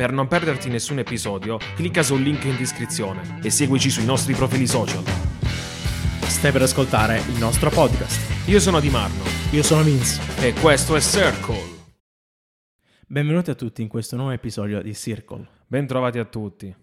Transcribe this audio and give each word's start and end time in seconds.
Per 0.00 0.12
non 0.12 0.28
perderti 0.28 0.70
nessun 0.70 0.98
episodio, 0.98 1.58
clicca 1.74 2.02
sul 2.02 2.22
link 2.22 2.44
in 2.44 2.56
descrizione 2.56 3.38
e 3.42 3.50
seguici 3.50 3.90
sui 3.90 4.06
nostri 4.06 4.32
profili 4.32 4.66
social. 4.66 5.04
Stai 6.22 6.52
per 6.52 6.62
ascoltare 6.62 7.18
il 7.18 7.36
nostro 7.38 7.68
podcast. 7.68 8.48
Io 8.48 8.60
sono 8.60 8.80
Di 8.80 8.88
Marno 8.88 9.22
Io 9.50 9.62
sono 9.62 9.82
Vince. 9.82 10.18
e 10.42 10.54
questo 10.54 10.96
è 10.96 11.00
Circle. 11.02 11.60
Benvenuti 13.06 13.50
a 13.50 13.54
tutti 13.54 13.82
in 13.82 13.88
questo 13.88 14.16
nuovo 14.16 14.30
episodio 14.30 14.80
di 14.80 14.94
Circle. 14.94 15.46
Bentrovati 15.66 16.18
a 16.18 16.24
tutti. 16.24 16.74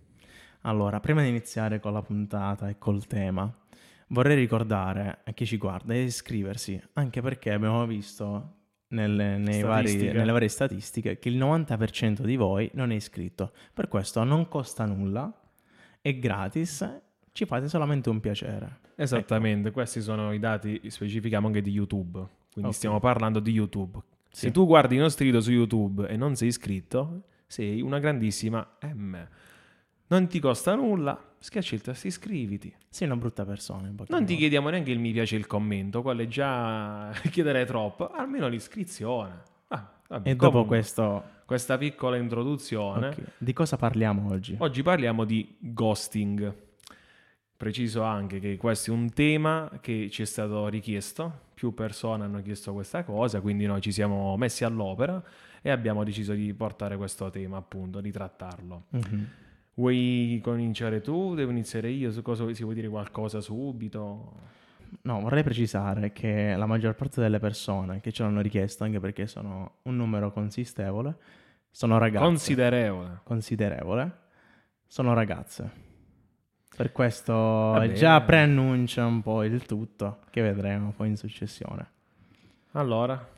Allora, 0.61 0.99
prima 0.99 1.23
di 1.23 1.29
iniziare 1.29 1.79
con 1.79 1.93
la 1.93 2.03
puntata 2.03 2.69
e 2.69 2.77
col 2.77 3.07
tema, 3.07 3.51
vorrei 4.09 4.35
ricordare 4.35 5.21
a 5.25 5.31
chi 5.31 5.47
ci 5.47 5.57
guarda 5.57 5.93
di 5.93 6.01
iscriversi, 6.01 6.79
anche 6.93 7.21
perché 7.21 7.51
abbiamo 7.51 7.83
visto 7.87 8.56
nelle, 8.89 9.61
vari- 9.63 10.11
nelle 10.11 10.31
varie 10.31 10.47
statistiche 10.47 11.19
che 11.19 11.29
il 11.29 11.37
90% 11.37 12.21
di 12.21 12.35
voi 12.35 12.69
non 12.73 12.91
è 12.91 12.95
iscritto. 12.95 13.51
Per 13.73 13.87
questo 13.87 14.23
non 14.23 14.47
costa 14.47 14.85
nulla, 14.85 15.31
è 16.01 16.17
gratis, 16.17 17.01
ci 17.31 17.45
fate 17.45 17.67
solamente 17.67 18.09
un 18.09 18.19
piacere. 18.19 18.79
Esattamente, 18.95 19.71
questi 19.71 20.01
sono 20.01 20.31
i 20.31 20.39
dati, 20.39 20.79
specifichiamo 20.87 21.47
anche 21.47 21.61
di 21.61 21.71
YouTube. 21.71 22.25
Quindi 22.51 22.71
Ok. 22.71 22.73
stiamo 22.77 22.99
parlando 22.99 23.39
di 23.39 23.51
YouTube. 23.51 23.99
Se 24.29 24.47
Sì. 24.47 24.51
tu 24.51 24.65
guardi 24.65 24.95
i 24.95 24.99
nostri 24.99 25.25
video 25.25 25.41
su 25.41 25.51
YouTube 25.51 26.07
e 26.07 26.17
non 26.17 26.35
sei 26.35 26.47
iscritto, 26.47 27.23
sei 27.45 27.81
una 27.81 27.99
grandissima 27.99 28.77
M. 28.93 29.15
Non 30.07 30.27
ti 30.27 30.39
costa 30.39 30.73
nulla, 30.75 31.26
schiacci 31.39 31.75
il 31.75 31.81
tasto 31.81 32.07
iscriviti. 32.07 32.73
Sei 32.89 33.07
una 33.07 33.15
brutta 33.17 33.45
persona. 33.45 33.83
Non 33.83 33.95
ti 33.95 34.05
parole. 34.05 34.25
chiediamo 34.35 34.69
neanche 34.69 34.91
il 34.91 34.99
mi 34.99 35.11
piace 35.11 35.35
il 35.35 35.47
commento, 35.47 36.01
quello 36.01 36.21
è 36.21 36.27
già 36.27 37.11
chiedere 37.31 37.65
troppo, 37.65 38.09
almeno 38.09 38.47
l'iscrizione. 38.47 39.41
Ah, 39.67 39.91
vabbè, 40.07 40.29
E 40.29 40.35
dopo 40.35 40.65
questo, 40.65 41.23
questa 41.45 41.77
piccola 41.77 42.17
introduzione, 42.17 43.07
ok, 43.07 43.21
di 43.37 43.53
cosa 43.53 43.77
parliamo 43.77 44.29
oggi? 44.31 44.55
oggi 44.59 44.81
parliamo 44.81 45.25
di 45.25 45.55
ghosting. 45.59 46.65
Preciso 47.57 48.03
anche 48.03 48.39
che 48.39 48.55
questo 48.55 48.91
è 48.91 48.93
un 48.93 49.11
tema 49.11 49.79
che 49.81 50.09
ci 50.11 50.21
è 50.21 50.25
stato 50.25 50.67
richiesto, 50.67 51.45
più 51.55 51.73
persone 51.73 52.23
hanno 52.23 52.39
chiesto 52.43 52.71
questa 52.71 53.03
cosa, 53.03 53.41
quindi 53.41 53.65
noi 53.65 53.81
ci 53.81 53.91
siamo 53.91 54.37
messi 54.37 54.63
all'opera 54.63 55.23
e 55.63 55.71
abbiamo 55.71 56.03
deciso 56.03 56.33
di 56.33 56.53
portare 56.53 56.97
questo 56.97 57.31
tema, 57.31 57.57
appunto, 57.57 57.99
di 57.99 58.11
trattarlo. 58.11 58.83
Mhm. 58.91 59.27
Vuoi 59.77 60.41
cominciare 60.43 61.01
tu? 61.01 61.35
Devo 61.35 61.51
iniziare 61.51 61.91
io? 61.91 62.11
Su 62.11 62.23
cosa 62.23 62.51
si 62.51 62.63
vuoi 62.63 62.73
dire 62.73 62.87
qualcosa 62.87 63.41
subito? 63.41 64.33
No, 65.01 65.19
vorrei 65.19 65.43
precisare 65.43 66.11
che 66.13 66.55
la 66.55 66.65
maggior 66.65 66.95
parte 66.95 67.21
delle 67.21 67.37
persone 67.37 67.99
che 67.99 68.11
ce 68.11 68.23
l'hanno 68.23 68.41
richiesto, 68.41 68.83
anche 68.83 68.99
perché 68.99 69.27
sono 69.27 69.75
un 69.83 69.95
numero 69.95 70.31
consistevole, 70.31 71.15
sono 71.69 71.99
ragazze. 71.99 72.25
Considerevole. 72.25 73.19
considerevole, 73.23 74.17
sono 74.87 75.13
ragazze. 75.13 75.85
Per 76.75 76.91
questo 76.91 77.33
Vabbè. 77.33 77.91
già 77.93 78.19
preannuncia 78.21 79.05
un 79.05 79.21
po' 79.21 79.43
il 79.43 79.63
tutto, 79.63 80.21
che 80.31 80.41
vedremo 80.41 80.91
poi 80.95 81.09
in 81.09 81.17
successione. 81.17 81.87
Allora, 82.71 83.29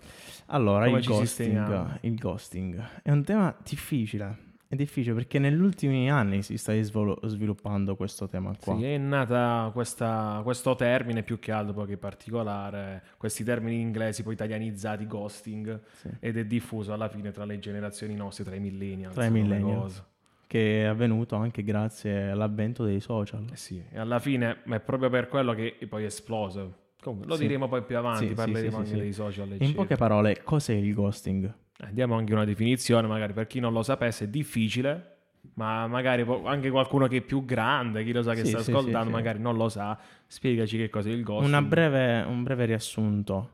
Allora, 0.47 0.87
il 0.87 1.03
ghosting, 1.03 1.97
il 2.01 2.15
ghosting 2.17 3.01
è 3.01 3.11
un 3.11 3.23
tema 3.25 3.53
difficile. 3.61 4.47
È 4.71 4.75
difficile 4.75 5.15
perché 5.15 5.39
negli 5.39 5.59
ultimi 5.59 6.11
anni 6.11 6.43
si 6.43 6.55
sta 6.55 6.79
svolu- 6.83 7.25
sviluppando 7.25 7.95
questo 7.95 8.27
tema 8.27 8.55
qua. 8.55 8.77
sì, 8.77 8.83
è 8.85 8.97
nata 8.99 9.71
questa- 9.73 10.41
questo 10.43 10.75
termine 10.75 11.23
più 11.23 11.39
che 11.39 11.51
altro 11.51 11.73
poco 11.73 11.97
particolare, 11.97 13.01
questi 13.17 13.43
termini 13.43 13.79
inglesi 13.81 14.21
poi 14.21 14.33
italianizzati, 14.33 15.07
ghosting, 15.07 15.81
Sì. 15.93 16.09
ed 16.19 16.37
è 16.37 16.45
diffuso 16.45 16.93
alla 16.93 17.09
fine 17.09 17.31
tra 17.31 17.45
le 17.45 17.57
generazioni 17.57 18.13
nostre, 18.13 18.43
tra 18.43 18.53
i 18.53 18.59
millennials. 18.59 19.15
Tra 19.15 19.25
i 19.25 19.31
millennials. 19.31 20.05
Che 20.45 20.83
è 20.83 20.85
avvenuto 20.85 21.35
anche 21.35 21.63
grazie 21.63 22.29
all'avvento 22.29 22.83
dei 22.83 22.99
social. 22.99 23.47
Eh 23.51 23.57
sì, 23.57 23.83
e 23.91 23.97
alla 23.97 24.19
fine 24.19 24.61
è 24.69 24.79
proprio 24.81 25.09
per 25.09 25.29
quello 25.29 25.55
che 25.55 25.77
poi 25.89 26.03
è 26.03 26.05
esploso. 26.05 26.89
Comunque, 27.01 27.27
lo 27.27 27.37
Sì. 27.37 27.41
diremo 27.47 27.67
poi 27.67 27.81
più 27.81 27.97
avanti, 27.97 28.27
Sì, 28.27 28.33
parleremo 28.35 28.83
sì, 28.85 28.91
anche 28.91 29.01
dei 29.01 29.13
social. 29.13 29.47
In 29.47 29.53
eccetera. 29.53 29.81
poche 29.81 29.95
parole, 29.95 30.43
cos'è 30.43 30.73
il 30.73 30.93
ghosting? 30.93 31.51
Diamo 31.91 32.15
anche 32.15 32.33
una 32.33 32.45
definizione, 32.45 33.07
magari 33.07 33.33
per 33.33 33.47
chi 33.47 33.59
non 33.59 33.71
lo 33.71 33.83
sapesse, 33.83 34.25
è 34.25 34.27
difficile, 34.27 35.15
ma 35.53 35.87
magari 35.87 36.25
anche 36.43 36.69
qualcuno 36.69 37.07
che 37.07 37.17
è 37.17 37.21
più 37.21 37.45
grande, 37.45 38.03
chi 38.03 38.11
lo 38.11 38.21
sa 38.21 38.33
che 38.33 38.43
Sì, 38.43 38.49
sta 38.49 38.59
sì, 38.59 38.71
ascoltando, 38.71 39.07
sì, 39.07 39.11
magari 39.15 39.39
non 39.39 39.55
lo 39.55 39.69
sa, 39.69 39.97
spiegaci 40.27 40.77
che 40.77 40.89
cos'è 40.89 41.09
il 41.09 41.23
ghosting. 41.23 41.47
Una 41.47 41.61
breve- 41.61 42.21
un 42.23 42.43
breve 42.43 42.65
riassunto. 42.65 43.51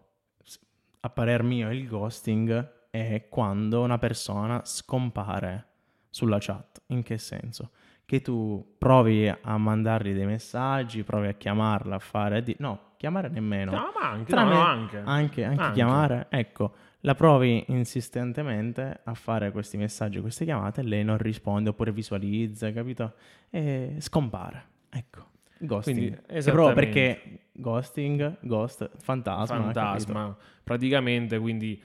A 1.02 1.10
parer 1.10 1.44
mio, 1.44 1.72
il 1.72 1.88
ghosting 1.88 2.72
è 2.90 3.28
quando 3.30 3.84
una 3.84 4.00
persona 4.00 4.62
scompare 4.66 5.68
sulla 6.10 6.38
chat. 6.40 6.82
In 6.88 7.04
che 7.04 7.20
senso? 7.20 7.70
Che 8.06 8.22
tu 8.22 8.76
provi 8.78 9.28
a 9.28 9.58
mandargli 9.58 10.14
dei 10.14 10.26
messaggi, 10.26 11.04
provi 11.04 11.28
a 11.28 11.34
chiamarla, 11.34 11.96
a 11.96 12.00
fare... 12.00 12.42
Di... 12.42 12.56
No, 12.60 12.94
chiamare 12.98 13.30
nemmeno. 13.30 13.72
No, 13.72 13.92
ma 14.00 14.10
anche, 14.10 14.32
Tra 14.32 14.44
no, 14.44 14.50
me- 14.50 14.56
no, 14.56 14.62
anche. 14.62 14.98
Anche, 15.04 15.44
anche 15.44 15.62
Anche. 15.62 15.74
chiamare, 15.74 16.28
ecco, 16.30 16.74
la 17.06 17.14
provi 17.14 17.64
insistentemente 17.68 19.02
a 19.04 19.14
fare 19.14 19.52
questi 19.52 19.78
messaggi, 19.78 20.20
queste 20.20 20.44
chiamate, 20.44 20.82
e 20.82 20.84
lei 20.84 21.04
non 21.04 21.20
risponde 21.20 21.70
oppure 21.70 21.92
visualizza, 21.92 22.72
capito? 22.74 23.14
E 23.52 23.98
scompare, 24.00 24.66
ecco. 24.90 25.34
Ghosting. 25.60 26.26
Quindi, 26.26 26.52
proprio 26.52 26.74
perché 26.74 27.48
ghosting, 27.52 28.38
ghost, 28.42 28.90
fantasma. 28.98 29.62
fantasma. 29.62 30.36
Praticamente, 30.64 31.38
quindi 31.38 31.82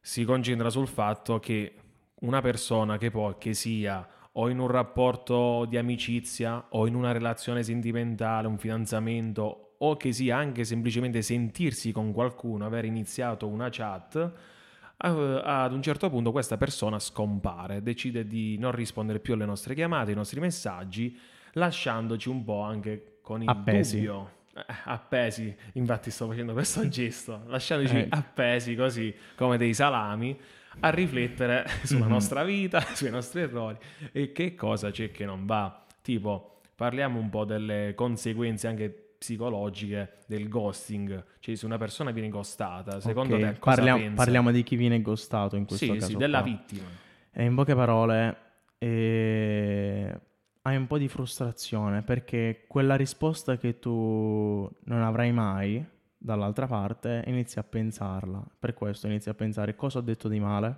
si 0.00 0.24
concentra 0.24 0.70
sul 0.70 0.88
fatto 0.88 1.38
che 1.38 1.74
una 2.20 2.40
persona 2.40 2.98
che 2.98 3.10
poi 3.10 3.36
che 3.38 3.54
sia 3.54 4.06
o 4.32 4.48
in 4.48 4.58
un 4.58 4.68
rapporto 4.68 5.66
di 5.66 5.76
amicizia 5.76 6.66
o 6.70 6.86
in 6.88 6.96
una 6.96 7.12
relazione 7.12 7.62
sentimentale, 7.62 8.48
un 8.48 8.58
fidanzamento 8.58 9.67
o 9.78 9.96
che 9.96 10.12
sia 10.12 10.36
anche 10.36 10.64
semplicemente 10.64 11.22
sentirsi 11.22 11.92
con 11.92 12.12
qualcuno, 12.12 12.66
aver 12.66 12.84
iniziato 12.84 13.46
una 13.46 13.68
chat, 13.70 14.16
eh, 14.16 15.40
ad 15.44 15.72
un 15.72 15.82
certo 15.82 16.10
punto 16.10 16.32
questa 16.32 16.56
persona 16.56 16.98
scompare, 16.98 17.82
decide 17.82 18.26
di 18.26 18.58
non 18.58 18.72
rispondere 18.72 19.20
più 19.20 19.34
alle 19.34 19.44
nostre 19.44 19.74
chiamate, 19.74 20.10
ai 20.10 20.16
nostri 20.16 20.40
messaggi, 20.40 21.16
lasciandoci 21.52 22.28
un 22.28 22.44
po' 22.44 22.60
anche 22.62 23.18
con 23.22 23.42
il 23.42 23.48
Appesi. 23.48 23.96
dubbio. 23.98 24.30
Eh, 24.54 24.64
appesi, 24.84 25.54
infatti 25.74 26.10
sto 26.10 26.26
facendo 26.26 26.52
questo 26.52 26.86
gesto, 26.88 27.42
lasciandoci 27.46 27.94
Eh. 27.96 28.06
appesi 28.10 28.74
così 28.74 29.14
come 29.36 29.56
dei 29.56 29.72
salami 29.74 30.36
a 30.80 30.90
riflettere 30.90 31.64
sulla 31.84 32.06
Mhm. 32.06 32.10
nostra 32.10 32.42
vita, 32.42 32.80
sui 32.94 33.10
nostri 33.10 33.42
errori 33.42 33.76
e 34.10 34.32
che 34.32 34.54
cosa 34.56 34.90
c'è 34.90 35.12
che 35.12 35.24
non 35.24 35.46
va. 35.46 35.84
Tipo, 36.02 36.60
parliamo 36.74 37.20
un 37.20 37.28
po' 37.30 37.44
delle 37.44 37.92
conseguenze 37.94 38.66
anche 38.66 39.07
psicologiche 39.18 40.18
del 40.26 40.48
ghosting, 40.48 41.24
cioè 41.40 41.54
se 41.56 41.66
una 41.66 41.76
persona 41.78 42.10
viene 42.12 42.28
ghostata, 42.28 43.00
secondo 43.00 43.36
Ok, 43.36 43.40
te 43.40 43.52
parliamo, 43.60 44.14
parliamo 44.14 44.50
di 44.52 44.62
chi 44.62 44.76
viene 44.76 45.02
ghostato 45.02 45.56
in 45.56 45.64
questo 45.66 45.92
sì, 45.92 45.98
caso 45.98 46.12
sì, 46.12 46.16
della 46.16 46.38
qua. 46.38 46.50
vittima. 46.50 46.88
E 47.30 47.44
in 47.44 47.54
poche 47.54 47.74
parole, 47.74 48.36
eh, 48.78 50.20
hai 50.62 50.76
un 50.76 50.86
po' 50.86 50.98
di 50.98 51.08
frustrazione 51.08 52.02
perché 52.02 52.64
quella 52.68 52.96
risposta 52.96 53.56
che 53.56 53.78
tu 53.78 54.68
non 54.84 55.02
avrai 55.02 55.32
mai 55.32 55.84
dall'altra 56.16 56.66
parte 56.66 57.22
inizi 57.26 57.58
a 57.58 57.64
pensarla. 57.64 58.44
Per 58.58 58.74
questo 58.74 59.06
inizi 59.06 59.28
a 59.28 59.34
pensare 59.34 59.74
cosa 59.76 59.98
ho 59.98 60.02
detto 60.02 60.28
di 60.28 60.40
male, 60.40 60.76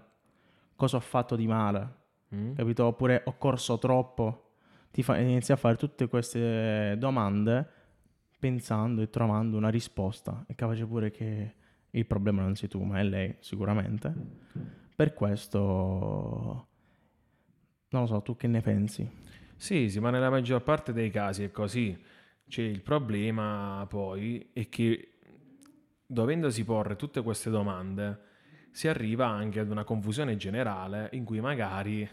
cosa 0.77 0.97
ho 0.97 1.01
fatto 1.01 1.37
di 1.37 1.47
male, 1.47 1.99
Mm? 2.33 2.53
capito? 2.55 2.84
Oppure 2.84 3.22
ho 3.25 3.37
corso 3.39 3.78
troppo. 3.78 4.53
Ti 4.93 5.03
fa- 5.03 5.19
inizi 5.19 5.51
a 5.51 5.57
fare 5.57 5.75
tutte 5.77 6.07
queste 6.09 6.95
domande 6.97 7.69
pensando 8.41 9.03
e 9.03 9.11
trovando 9.11 9.56
una 9.56 9.69
risposta. 9.69 10.45
È 10.49 10.55
capace 10.56 10.87
pure 10.87 11.12
che 11.12 11.55
il 11.91 12.06
problema 12.06 12.43
non 12.43 12.56
sei 12.56 12.69
tu, 12.69 12.83
ma 12.83 12.99
è 12.99 13.05
lei, 13.05 13.37
sicuramente. 13.39 14.12
Per 14.97 15.15
questo, 15.15 15.61
non 17.91 18.03
lo 18.03 18.07
so, 18.07 18.22
tu 18.22 18.37
che 18.37 18.48
ne 18.48 18.60
pensi? 18.60 19.09
Sì, 19.57 19.89
sì, 19.91 20.01
ma 20.01 20.10
nella 20.10 20.31
maggior 20.31 20.63
parte 20.63 20.92
dei 20.92 21.10
casi 21.10 21.45
è 21.45 21.51
così. 21.51 21.97
C'è 22.48 22.63
il 22.63 22.81
problema 22.81 23.87
poi 23.89 24.51
è 24.53 24.69
che 24.69 25.13
dovendosi 26.07 26.65
porre 26.65 26.97
tutte 26.97 27.22
queste 27.22 27.51
domande 27.51 28.28
si 28.72 28.89
arriva 28.89 29.27
anche 29.27 29.60
ad 29.60 29.71
una 29.71 29.84
confusione 29.84 30.37
generale 30.37 31.10
in 31.13 31.25
cui 31.25 31.41
magari 31.41 32.09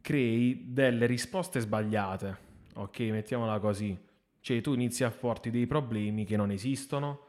crei 0.00 0.72
delle 0.72 1.06
risposte 1.06 1.60
sbagliate. 1.60 2.50
Ok, 2.74 3.00
mettiamola 3.00 3.58
così. 3.58 3.98
Cioè 4.42 4.60
tu 4.60 4.74
inizi 4.74 5.04
a 5.04 5.10
porti 5.10 5.50
dei 5.50 5.66
problemi 5.66 6.24
che 6.24 6.36
non 6.36 6.50
esistono 6.50 7.20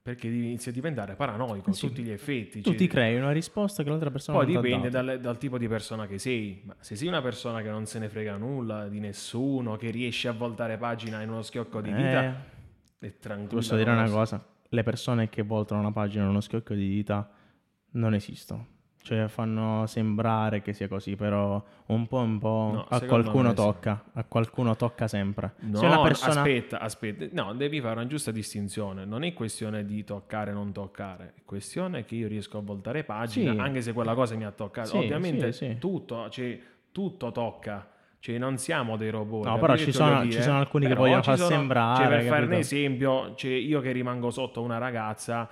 perché 0.00 0.28
inizi 0.28 0.68
a 0.68 0.72
diventare 0.72 1.14
paranoico 1.16 1.70
a 1.70 1.72
Sì. 1.72 1.88
tutti 1.88 2.02
gli 2.02 2.10
effetti. 2.10 2.60
Tu 2.60 2.68
cioè- 2.70 2.78
ti 2.78 2.86
crei 2.86 3.16
una 3.16 3.32
risposta 3.32 3.82
che 3.82 3.88
l'altra 3.88 4.10
persona 4.10 4.38
poi 4.38 4.52
non 4.52 4.62
ti 4.62 4.68
ha 4.68 4.70
dipende 4.76 4.90
dal, 4.90 5.18
dal 5.20 5.36
tipo 5.38 5.58
di 5.58 5.66
persona 5.66 6.06
che 6.06 6.18
sei. 6.18 6.62
Ma 6.64 6.76
se 6.78 6.94
sei 6.94 7.08
una 7.08 7.20
persona 7.22 7.60
che 7.60 7.70
non 7.70 7.86
se 7.86 7.98
ne 7.98 8.08
frega 8.08 8.36
nulla 8.36 8.88
di 8.88 9.00
nessuno, 9.00 9.76
che 9.76 9.90
riesce 9.90 10.28
a 10.28 10.32
voltare 10.32 10.76
pagina 10.78 11.22
in 11.22 11.30
uno 11.30 11.42
schiocco 11.42 11.80
di 11.80 11.92
dita, 11.92 12.22
Eh, 13.00 13.06
è 13.08 13.18
tranquillo. 13.18 13.60
posso 13.60 13.76
dire 13.76 13.90
una 13.90 14.08
cosa, 14.08 14.46
le 14.68 14.82
persone 14.84 15.28
che 15.28 15.42
voltano 15.42 15.80
una 15.80 15.90
pagina 15.92 16.22
in 16.24 16.28
uno 16.30 16.40
schiocco 16.40 16.74
di 16.74 16.86
dita 16.88 17.28
non 17.92 18.14
esistono. 18.14 18.68
Cioè 19.06 19.28
fanno 19.28 19.84
sembrare 19.86 20.62
che 20.62 20.72
sia 20.72 20.88
così, 20.88 21.14
però 21.14 21.62
un 21.88 22.06
po' 22.06 22.20
un 22.20 22.38
po' 22.38 22.70
No, 22.72 22.86
a 22.88 23.00
qualcuno 23.02 23.42
me 23.42 23.48
sì. 23.50 23.54
tocca, 23.56 24.02
a 24.14 24.24
qualcuno 24.24 24.76
tocca 24.76 25.06
sempre. 25.08 25.52
No, 25.58 25.76
Se 25.76 25.84
una 25.84 26.00
persona... 26.00 26.40
aspetta, 26.40 26.80
aspetta. 26.80 27.26
No, 27.32 27.52
devi 27.52 27.82
fare 27.82 27.96
una 27.96 28.06
giusta 28.06 28.30
distinzione. 28.30 29.04
Non 29.04 29.22
è 29.22 29.34
questione 29.34 29.84
di 29.84 30.04
toccare 30.04 30.52
o 30.52 30.54
non 30.54 30.72
toccare, 30.72 31.34
è 31.36 31.40
questione 31.44 32.06
che 32.06 32.14
io 32.14 32.28
riesco 32.28 32.56
a 32.56 32.62
voltare 32.62 33.04
pagina, 33.04 33.52
Sì. 33.52 33.58
anche 33.58 33.82
se 33.82 33.92
quella 33.92 34.14
cosa 34.14 34.36
mi 34.36 34.44
ha 34.46 34.50
toccato. 34.52 34.88
Sì, 34.88 34.96
Ovviamente. 34.96 35.76
Tutto, 35.78 36.30
cioè, 36.30 36.58
tutto 36.90 37.30
tocca. 37.30 37.86
Cioè, 38.20 38.38
non 38.38 38.56
siamo 38.56 38.96
dei 38.96 39.10
robot. 39.10 39.44
No, 39.44 39.58
però 39.58 39.76
ci 39.76 39.92
sono- 39.92 40.24
ci 40.30 40.40
sono 40.40 40.56
alcuni 40.60 40.86
che 40.86 40.94
vogliono 40.94 41.22
far 41.22 41.36
sono- 41.36 41.50
sembrare, 41.50 41.96
Cioè, 42.04 42.08
per 42.08 42.24
fare 42.24 42.44
un 42.46 42.52
esempio, 42.54 43.34
cioè, 43.34 43.50
io 43.52 43.82
che 43.82 43.92
rimango 43.92 44.30
sotto 44.30 44.62
una 44.62 44.78
ragazza, 44.78 45.46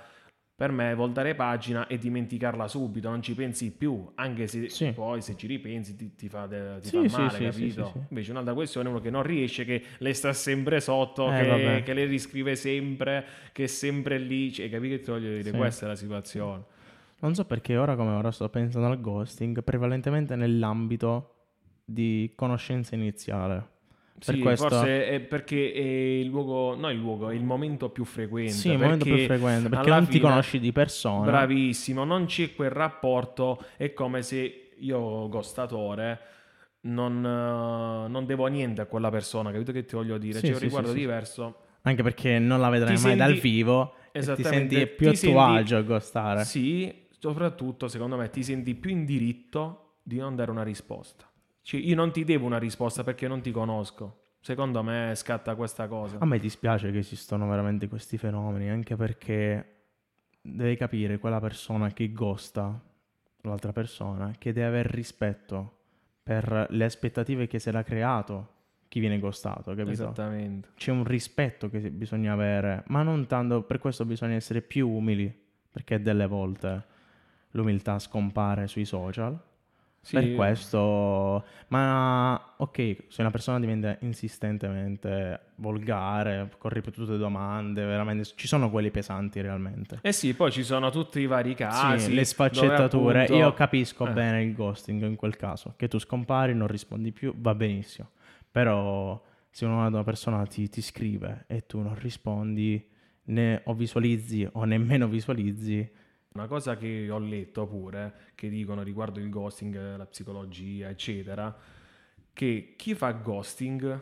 per 0.55 0.71
me 0.71 0.93
voltare 0.93 1.33
pagina 1.33 1.87
e 1.87 1.97
dimenticarla 1.97 2.67
subito, 2.67 3.09
non 3.09 3.21
ci 3.23 3.33
pensi 3.33 3.71
più, 3.71 4.11
anche 4.15 4.45
se 4.47 4.69
Sì. 4.69 4.91
poi 4.91 5.21
se 5.21 5.35
ci 5.35 5.47
ripensi 5.47 5.95
ti, 5.95 6.15
ti 6.15 6.29
fa, 6.29 6.47
ti 6.47 6.87
Sì, 6.87 7.07
fa 7.09 7.17
male, 7.17 7.51
sì, 7.51 7.69
capito? 7.73 8.05
Invece 8.09 8.31
un'altra 8.31 8.53
questione 8.53 8.87
è 8.87 8.91
uno 8.91 9.01
che 9.01 9.09
non 9.09 9.23
riesce, 9.23 9.65
che 9.65 9.81
le 9.97 10.13
sta 10.13 10.31
sempre 10.31 10.79
sotto, 10.79 11.29
Eh, 11.31 11.35
che, 11.35 11.81
che 11.85 11.93
le 11.93 12.05
riscrive 12.05 12.55
sempre, 12.55 13.25
che 13.51 13.63
è 13.63 13.67
sempre 13.67 14.19
lì, 14.19 14.53
cioè, 14.53 14.69
capito 14.69 14.95
che 14.97 15.01
ti 15.01 15.09
voglio 15.11 15.35
dire? 15.35 15.51
Questa 15.57 15.85
è 15.85 15.89
la 15.89 15.95
situazione. 15.95 16.63
Non 17.21 17.33
so 17.33 17.45
perché 17.45 17.75
ora 17.77 17.95
come 17.95 18.11
ora 18.11 18.31
sto 18.31 18.47
pensando 18.49 18.87
al 18.87 18.99
ghosting, 19.01 19.63
prevalentemente 19.63 20.35
nell'ambito 20.35 21.29
di 21.83 22.31
conoscenza 22.35 22.95
iniziale. 22.95 23.71
Per 24.25 24.35
Sì, 24.35 24.39
questo- 24.41 24.69
forse 24.69 25.07
è 25.09 25.19
perché 25.19 25.73
è 25.73 25.79
il 25.81 26.27
luogo, 26.27 26.75
no 26.75 26.89
il 26.89 26.97
luogo, 26.97 27.29
è 27.29 27.33
il 27.33 27.43
momento 27.43 27.89
più 27.89 28.05
frequente. 28.05 28.51
Sì, 28.53 28.69
il 28.71 28.77
momento 28.77 29.03
più 29.03 29.15
perché 29.15 29.27
frequente, 29.27 29.69
perché 29.69 29.89
non 29.89 30.05
ti 30.05 30.11
fine- 30.11 30.21
conosci 30.29 30.59
di 30.59 30.71
persona. 30.71 31.25
Bravissimo, 31.25 32.03
non 32.05 32.25
c'è 32.25 32.53
quel 32.55 32.69
rapporto, 32.69 33.61
è 33.75 33.91
come 33.93 34.21
se 34.21 34.69
io, 34.77 35.27
gostatore, 35.27 36.19
non, 36.81 37.17
eh, 37.25 38.07
non 38.09 38.25
devo 38.25 38.45
niente 38.47 38.81
a 38.81 38.85
quella 38.85 39.09
persona, 39.09 39.51
capito 39.51 39.71
che 39.73 39.83
ti 39.83 39.95
voglio 39.95 40.17
dire? 40.17 40.39
Sì, 40.39 40.45
C'è 40.47 40.51
un 40.53 40.57
sì, 40.59 40.63
riguardo 40.63 40.89
sì, 40.91 40.95
diverso. 40.99 41.55
Anche 41.81 42.03
perché 42.03 42.39
non 42.39 42.61
la 42.61 42.69
vedrai 42.69 42.95
Ti 42.95 43.01
mai 43.01 43.15
dal 43.17 43.31
senti- 43.31 43.41
vivo 43.49 43.93
e 44.13 44.19
ti 44.21 44.43
senti 44.43 44.87
più 44.87 45.11
ti 45.11 45.27
a 45.27 45.29
tuo 45.31 45.41
agio 45.41 45.75
a 45.77 45.81
ghostare. 45.81 46.43
Sì, 46.45 47.07
soprattutto 47.19 47.89
secondo 47.89 48.15
me 48.15 48.29
ti 48.29 48.41
senti 48.43 48.73
più 48.75 48.89
in 48.91 49.03
diritto 49.05 49.95
di 50.03 50.17
non 50.17 50.35
dare 50.35 50.49
una 50.51 50.63
risposta. 50.63 51.25
Cioè, 51.63 51.79
io 51.79 51.95
non 51.95 52.11
ti 52.11 52.23
devo 52.23 52.45
una 52.45 52.59
risposta 52.59 53.03
perché 53.03 53.27
non 53.27 53.41
ti 53.41 53.51
conosco. 53.51 54.19
Secondo 54.41 54.83
me 54.83 55.13
scatta 55.15 55.55
questa 55.55 55.87
cosa. 55.87 56.17
A 56.19 56.25
me 56.25 56.37
dispiace 56.37 56.91
che 56.91 56.97
esistono 56.97 57.47
veramente 57.47 57.87
questi 57.87 58.17
fenomeni, 58.17 58.69
anche 58.69 58.97
perché 58.97 59.69
devi 60.41 60.75
capire 60.75 61.17
quella 61.17 61.39
persona 61.39 61.91
che 61.93 62.11
ghosta 62.11 62.77
l'altra 63.43 63.71
persona, 63.71 64.33
che 64.37 64.51
deve 64.51 64.67
avere 64.67 64.89
rispetto 64.91 65.77
per 66.21 66.67
le 66.69 66.83
aspettative 66.83 67.47
che 67.47 67.59
si 67.59 67.69
era 67.69 67.83
creato 67.83 68.49
chi 68.89 68.99
viene 68.99 69.17
ghostato, 69.17 69.71
capito? 69.71 69.91
Esattamente. 69.91 70.69
C'è 70.75 70.91
un 70.91 71.05
rispetto 71.05 71.69
che 71.69 71.79
bisogna 71.89 72.33
avere, 72.33 72.83
ma 72.87 73.01
non 73.01 73.25
tanto 73.25 73.63
per 73.63 73.79
questo 73.79 74.05
bisogna 74.05 74.35
essere 74.35 74.61
più 74.61 74.89
umili, 74.89 75.33
perché 75.71 76.01
delle 76.01 76.27
volte 76.27 76.85
l'umiltà 77.51 77.97
scompare 77.99 78.67
sui 78.67 78.85
social. 78.85 79.41
Sì, 80.05 80.15
Per 80.15 80.35
questo, 80.35 81.45
ma 81.69 82.55
ok, 82.57 83.05
se 83.07 83.21
una 83.21 83.31
persona 83.31 83.57
diventa 83.57 83.95
insistentemente 84.01 85.39
volgare, 85.55 86.49
con 86.57 86.71
ripetute 86.71 87.17
domande, 87.17 87.85
veramente 87.85 88.25
ci 88.35 88.45
sono 88.47 88.69
quelli 88.69 88.91
pesanti 88.91 89.39
realmente. 89.39 89.99
Eh 90.01 90.11
sì, 90.11 90.33
poi 90.33 90.51
ci 90.51 90.63
sono 90.63 90.89
tutti 90.89 91.21
i 91.21 91.25
vari 91.25 91.55
casi. 91.55 91.99
sì, 92.09 92.13
le 92.13 92.25
sfaccettature. 92.25 93.23
appunto- 93.23 93.41
Io 93.41 93.53
capisco 93.53 94.05
Eh. 94.07 94.11
bene 94.11 94.43
il 94.43 94.53
ghosting 94.53 95.03
in 95.03 95.15
quel 95.15 95.37
caso, 95.37 95.73
che 95.77 95.87
tu 95.87 95.97
scompari, 95.99 96.53
non 96.53 96.67
rispondi 96.67 97.13
più, 97.13 97.33
va 97.37 97.55
benissimo. 97.55 98.09
Però 98.51 99.21
se 99.49 99.65
una 99.65 100.03
persona 100.03 100.45
ti, 100.45 100.67
ti 100.67 100.81
scrive 100.81 101.45
e 101.47 101.65
tu 101.65 101.79
non 101.79 101.95
rispondi, 101.97 102.89
né 103.25 103.61
o 103.65 103.73
visualizzi 103.73 104.45
o 104.51 104.65
nemmeno 104.65 105.07
visualizzi, 105.07 105.89
Una 106.33 106.47
cosa 106.47 106.75
che 106.77 107.09
ho 107.11 107.19
letto 107.19 107.67
pure, 107.67 108.31
che 108.33 108.49
dicono 108.49 108.81
riguardo 108.81 109.19
il 109.19 109.29
ghosting, 109.29 109.97
la 109.97 110.05
psicologia, 110.05 110.89
eccetera, 110.89 111.55
che 112.33 112.73
chi 112.75 112.95
fa 112.95 113.11
ghosting 113.11 114.01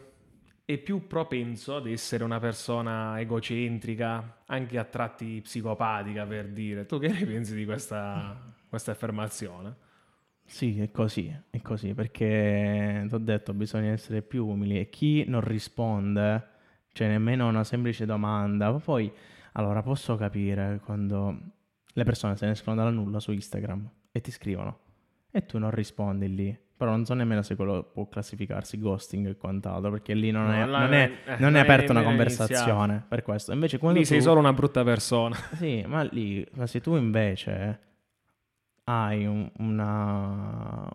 è 0.63 0.77
più 0.77 1.07
propenso 1.07 1.75
ad 1.75 1.87
essere 1.87 2.23
una 2.23 2.39
persona 2.39 3.19
egocentrica, 3.19 4.43
anche 4.45 4.77
a 4.77 4.85
tratti 4.85 5.41
psicopatica, 5.41 6.25
per 6.25 6.47
dire. 6.47 6.85
Tu 6.85 6.99
che 6.99 7.09
ne 7.09 7.25
pensi 7.25 7.53
di 7.53 7.65
questa, 7.65 8.53
questa 8.69 8.91
affermazione? 8.91 9.75
Sì, 10.45 10.79
è 10.79 10.89
così, 10.89 11.33
è 11.49 11.61
così, 11.61 11.93
perché 11.93 13.05
ti 13.07 13.13
ho 13.13 13.17
detto 13.17 13.53
bisogna 13.53 13.91
essere 13.91 14.21
più 14.21 14.47
umili 14.47 14.79
e 14.79 14.89
chi 14.89 15.25
non 15.27 15.41
risponde, 15.41 16.47
cioè 16.93 17.09
nemmeno 17.09 17.47
una 17.47 17.65
semplice 17.65 18.05
domanda, 18.05 18.71
ma 18.71 18.79
poi, 18.79 19.11
allora 19.53 19.81
posso 19.81 20.15
capire 20.15 20.79
quando 20.83 21.37
le 21.93 22.03
persone 22.03 22.35
se 22.37 22.45
ne 22.45 22.51
escono 22.53 22.75
dalla 22.75 22.89
nulla 22.89 23.19
su 23.19 23.31
Instagram 23.31 23.89
e 24.11 24.21
ti 24.21 24.31
scrivono 24.31 24.79
e 25.31 25.45
tu 25.45 25.57
non 25.57 25.71
rispondi 25.71 26.33
lì, 26.33 26.57
però 26.75 26.91
non 26.91 27.05
so 27.05 27.13
nemmeno 27.13 27.41
se 27.41 27.55
quello 27.55 27.83
può 27.83 28.07
classificarsi 28.09 28.77
ghosting 28.79 29.27
e 29.27 29.37
quant'altro, 29.37 29.91
perché 29.91 30.13
lì 30.13 30.29
non, 30.31 30.47
No, 30.47 30.51
è, 30.53 30.65
non 30.65 30.93
è- 30.93 31.11
eh, 31.25 31.37
non 31.37 31.55
è 31.55 31.59
aperta 31.59 31.91
una 31.93 32.03
conversazione 32.03 33.03
per 33.07 33.21
questo, 33.21 33.53
invece 33.53 33.77
quando 33.77 33.99
Lì 33.99 34.05
sei 34.05 34.17
tu- 34.17 34.23
solo 34.25 34.39
una 34.39 34.51
brutta 34.53 34.83
persona. 34.83 35.35
sì, 35.55 35.83
ma 35.87 36.01
lì, 36.03 36.45
ma 36.53 36.67
se 36.67 36.81
tu 36.81 36.95
invece 36.97 37.79
hai 38.85 39.25
un- 39.25 39.49
una, 39.59 40.89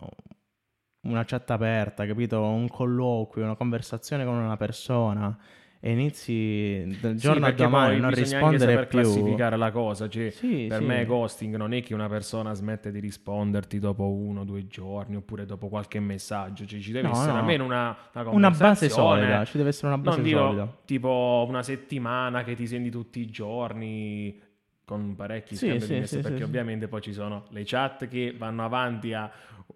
una 1.01 1.23
chat 1.23 1.49
aperta, 1.51 2.05
capito? 2.05 2.41
Un 2.43 2.67
colloquio, 2.67 3.45
una 3.45 3.55
conversazione 3.55 4.25
con 4.25 4.35
una 4.35 4.57
persona 4.57 5.35
e 5.79 5.91
inizi 5.91 6.97
dal 6.99 7.15
giorno 7.15 7.45
a 7.45 7.49
perché 7.49 7.63
domani 7.63 7.95
a 7.97 7.99
non 7.99 8.05
anche 8.05 8.19
rispondere 8.21 8.71
saper 8.71 8.87
più. 8.87 8.99
classificare 8.99 9.57
la 9.57 9.71
cosa, 9.71 10.09
cioè 10.09 10.31
Sì, 10.31 10.65
per 10.67 10.79
sì. 10.79 10.85
me 10.85 11.05
ghosting 11.05 11.55
non 11.55 11.73
è 11.73 11.81
che 11.83 11.93
una 11.93 12.07
persona 12.09 12.53
smette 12.53 12.91
di 12.91 12.99
risponderti 12.99 13.79
dopo 13.79 14.09
uno 14.09 14.41
o 14.41 14.43
due 14.43 14.67
giorni 14.67 15.15
oppure 15.15 15.45
dopo 15.45 15.67
qualche 15.69 15.99
messaggio, 15.99 16.65
cioè 16.65 16.79
ci 16.79 16.91
deve 16.91 17.07
No, 17.07 17.13
essere 17.13 17.31
no. 17.33 17.37
almeno 17.39 17.63
una, 17.65 17.95
una 18.13 18.29
Una 18.29 18.49
base 18.51 18.89
solida, 18.89 19.45
ci 19.45 19.57
deve 19.57 19.69
essere 19.69 19.87
una 19.87 19.97
base 19.97 20.17
non 20.17 20.25
dico 20.25 20.39
solida. 20.39 20.77
tipo 20.85 21.45
una 21.47 21.63
settimana 21.63 22.43
che 22.43 22.55
ti 22.55 22.65
senti 22.67 22.89
tutti 22.89 23.19
i 23.19 23.27
giorni 23.27 24.41
con 24.83 25.15
parecchi 25.15 25.55
Sì, 25.55 25.67
scambi 25.67 25.85
sì, 25.85 25.93
di 25.93 25.99
messaggi, 25.99 26.15
sì, 26.15 26.21
perché 26.21 26.37
sì, 26.37 26.43
ovviamente 26.43 26.87
poi 26.87 27.01
ci 27.01 27.13
sono 27.13 27.45
le 27.49 27.63
chat 27.65 28.07
che 28.07 28.33
vanno 28.37 28.63
avanti 28.63 29.13
a 29.13 29.29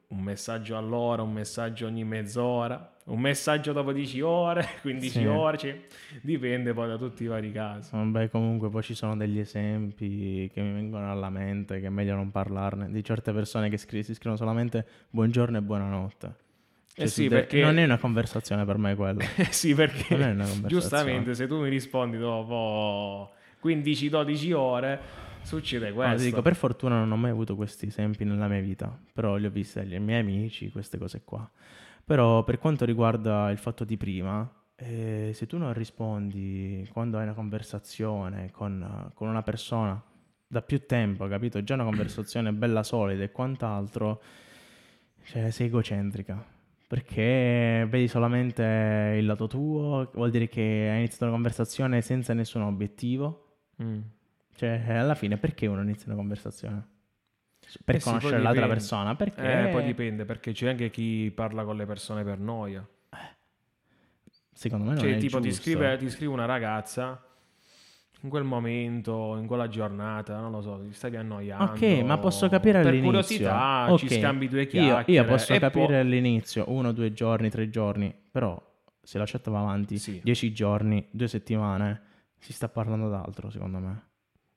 un 0.08 0.20
messaggio 0.22 0.78
all'ora, 0.78 1.22
un 1.22 1.32
messaggio 1.34 1.86
ogni 1.88 2.04
mezz'ora, 2.06 2.91
un 3.06 3.20
messaggio 3.20 3.74
dopo 3.74 3.92
10 3.92 4.22
ore, 4.22 4.66
15 4.82 5.10
Sì. 5.20 5.26
ore, 5.26 5.58
cioè, 5.58 5.80
dipende 6.22 6.74
poi 6.74 6.88
da 6.88 6.98
tutti 6.98 7.24
i 7.24 7.28
vari 7.28 7.52
casi. 7.52 7.90
Vabbè, 7.96 8.30
comunque 8.30 8.70
poi 8.70 8.84
ci 8.84 8.94
sono 8.94 9.16
degli 9.18 9.40
esempi 9.40 10.50
che 10.54 10.62
mi 10.62 10.72
vengono 10.74 11.12
alla 11.12 11.30
mente 11.30 11.80
che 11.80 11.88
è 11.88 11.90
meglio 11.90 12.16
non 12.16 12.32
parlarne, 12.32 12.90
di 12.92 13.04
certe 13.04 13.32
persone 13.34 13.70
che 13.70 13.78
scri- 13.78 14.04
si 14.04 14.14
scrivono 14.14 14.38
solamente 14.38 14.86
buongiorno 15.10 15.58
e 15.58 15.62
buonanotte. 15.62 16.36
Cioè, 16.94 17.06
Eh 17.06 17.08
sì, 17.08 17.24
de- 17.24 17.36
perché- 17.36 17.62
Non 17.62 17.78
è 17.80 17.84
una 17.86 17.98
conversazione 17.98 18.66
per 18.66 18.78
me 18.78 18.96
quella. 18.96 19.24
Eh 19.38 19.46
sì, 19.52 19.74
perché 19.74 20.36
giustamente 20.66 21.34
se 21.34 21.48
tu 21.48 21.60
mi 21.62 21.70
rispondi 21.70 22.18
dopo 22.18 23.32
15-12 23.64 24.52
ore, 24.54 25.00
succede 25.42 25.90
No, 25.90 25.96
questo. 25.96 26.18
ti 26.18 26.24
dico, 26.26 26.42
per 26.42 26.56
fortuna 26.56 26.98
non 27.00 27.12
ho 27.12 27.16
mai 27.18 27.32
avuto 27.32 27.56
questi 27.56 27.88
esempi 27.88 28.26
nella 28.26 28.48
mia 28.48 28.60
vita, 28.60 28.96
però 29.14 29.36
li 29.38 29.46
ho 29.46 29.50
visti 29.50 29.80
dagli 29.80 29.98
miei 30.00 30.20
amici, 30.20 30.70
queste 30.70 30.98
cose 30.98 31.22
qua. 31.24 31.50
Però 32.06 32.44
per 32.44 32.58
quanto 32.58 32.86
riguarda 32.86 33.50
il 33.52 33.58
fatto 33.58 33.84
di 33.84 33.98
prima, 33.98 34.50
eh, 34.76 35.32
se 35.34 35.46
tu 35.46 35.58
non 35.58 35.74
rispondi 35.74 36.88
quando 36.92 37.18
hai 37.18 37.24
una 37.24 37.34
conversazione 37.34 38.50
con, 38.52 39.12
con 39.14 39.28
una 39.28 39.44
persona 39.44 40.02
da 40.48 40.62
più 40.62 40.86
tempo, 40.86 41.28
capito? 41.28 41.64
Già 41.64 41.76
una 41.76 41.84
conversazione 41.84 42.52
bella 42.54 42.84
solida 42.84 43.24
e 43.24 43.32
quant'altro, 43.32 44.22
cioè 45.24 45.52
sei 45.52 45.68
egocentrica. 45.68 46.44
Perché 46.88 47.88
vedi 47.90 48.10
solamente 48.10 49.16
il 49.18 49.26
lato 49.26 49.48
tuo, 49.48 50.10
vuol 50.14 50.30
dire 50.30 50.50
che 50.50 50.90
hai 50.92 50.98
iniziato 50.98 51.24
una 51.24 51.34
conversazione 51.34 52.02
senza 52.02 52.34
nessun 52.34 52.64
obiettivo. 52.64 53.60
Mm. 53.82 54.00
Cioè, 54.56 54.84
alla 54.98 55.16
fine, 55.16 55.38
perché 55.38 55.68
uno 55.68 55.82
inizia 55.84 56.08
una 56.08 56.16
conversazione? 56.16 56.86
Per 57.86 57.96
Eh 57.96 58.00
sì, 58.00 58.04
conoscere 58.06 58.36
poi 58.36 58.44
l'altra 58.44 58.68
persona? 58.68 59.16
Perché 59.16 59.64
Eh, 59.64 59.68
poi 59.70 59.84
dipende, 59.84 60.26
perché 60.26 60.52
c'è 60.52 60.70
anche 60.70 60.90
chi 60.90 61.32
parla 61.34 61.64
con 61.64 61.76
le 61.78 61.86
persone 61.86 62.24
per 62.24 62.40
noia. 62.40 62.86
secondo 64.54 64.86
me 64.86 64.94
non 64.96 65.04
Cioè, 65.06 65.16
è 65.16 65.18
tipo, 65.20 65.40
ti 65.40 65.48
giusto. 65.50 65.62
scrive, 65.64 65.98
ti 65.98 66.10
scrive 66.10 66.34
una 66.34 66.46
ragazza 66.46 67.24
in 68.24 68.30
quel 68.30 68.44
momento, 68.44 69.36
in 69.38 69.48
quella 69.48 69.68
giornata, 69.68 70.40
non 70.40 70.52
lo 70.52 70.62
so, 70.62 70.80
ti 70.84 70.94
stavi 70.94 71.16
annoiando. 71.16 71.72
Ok, 71.72 72.04
ma 72.06 72.18
posso 72.20 72.48
capire 72.50 72.80
per 72.82 72.88
all'inizio. 72.90 73.06
curiosità, 73.06 73.86
Ok, 73.90 73.98
ci 74.00 74.10
scambi 74.10 74.48
due 74.48 74.62
Io, 74.64 74.68
chiacchiere. 74.68 75.12
io 75.12 75.26
posso 75.26 75.54
e 75.54 75.60
capire 75.60 75.86
poi- 75.88 75.96
all'inizio, 75.96 76.66
uno, 76.68 76.92
due 76.92 77.14
giorni, 77.14 77.50
tre 77.50 77.70
giorni, 77.70 78.14
però 78.32 78.62
se 79.02 79.18
la 79.18 79.24
chat 79.26 79.50
va 79.50 79.60
avanti 79.62 79.98
Sì. 79.98 80.20
dieci 80.24 80.54
giorni, 80.54 81.08
due 81.10 81.28
settimane, 81.28 82.02
si 82.38 82.54
sta 82.54 82.70
parlando 82.70 83.10
d'altro, 83.10 83.50
secondo 83.50 83.80
me. 83.80 84.04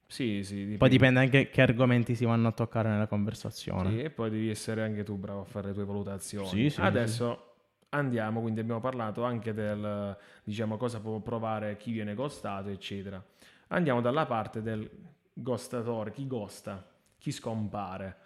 Sì, 0.07 0.43
sì. 0.45 0.77
Poi 0.79 0.89
dipende 0.89 1.21
anche 1.21 1.49
che 1.51 1.63
argomenti 1.63 2.15
si 2.15 2.25
vanno 2.25 2.49
a 2.49 2.53
toccare 2.53 2.89
nella 2.89 3.07
conversazione. 3.07 3.91
Sì, 3.91 4.01
e 4.01 4.11
poi 4.11 4.31
devi 4.31 4.49
essere 4.51 4.83
anche 4.83 5.03
tu 5.03 5.17
bravo 5.17 5.41
a 5.41 5.45
fare 5.45 5.69
le 5.69 5.75
tue 5.75 5.85
valutazioni. 5.85 6.49
Sì, 6.49 6.71
sì, 6.71 6.81
Adesso 6.81 7.55
andiamo, 7.91 8.41
quindi 8.41 8.61
abbiamo 8.61 8.81
parlato 8.81 9.25
anche 9.25 9.53
del, 9.53 10.17
diciamo, 10.45 10.77
cosa 10.77 11.01
può 11.01 11.19
provare 11.21 11.77
chi 11.77 11.93
viene 11.93 12.15
ghostato, 12.15 12.69
eccetera. 12.69 13.23
Andiamo 13.69 14.01
dalla 14.01 14.27
parte 14.27 14.63
del 14.63 14.89
ghostatore, 15.33 16.13
chi 16.13 16.27
ghosta, 16.27 16.87
chi 17.19 17.33
scompare. 17.33 18.17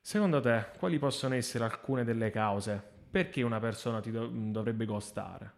Secondo 0.00 0.40
te, 0.40 0.66
quali 0.78 0.98
possono 0.98 1.34
essere 1.34 1.64
alcune 1.64 2.04
delle 2.04 2.30
cause? 2.30 2.80
Perché 3.10 3.42
una 3.42 3.60
persona 3.60 4.00
ti 4.00 4.10
do- 4.10 4.30
dovrebbe 4.32 4.84
ghostare? 4.84 5.52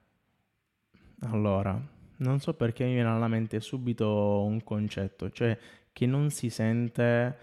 Allora, 1.21 1.81
non 2.19 2.41
so 2.41 2.55
perché 2.55 2.85
mi 2.85 2.95
viene 2.95 3.09
alla 3.09 3.29
mente 3.29 3.61
subito 3.61 4.43
un 4.43 4.63
concetto, 4.63 5.31
cioè 5.31 5.57
che 5.93 6.07
non 6.07 6.31
si 6.31 6.51
sente 6.51 7.37